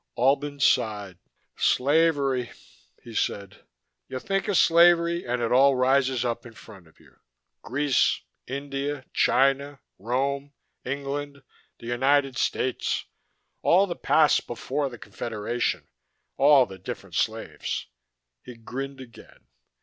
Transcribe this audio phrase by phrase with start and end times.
[0.17, 1.19] Albin sighed.
[1.55, 2.49] "Slavery,"
[3.03, 3.63] he said.
[4.07, 7.17] "You think of slavery and it all rises up in front of you
[7.61, 10.53] Greece, India, China, Rome,
[10.83, 11.43] England,
[11.77, 13.05] the United States
[13.61, 15.87] all the past before the Confederation,
[16.35, 17.85] all the different slaves."
[18.43, 19.45] He grinned again.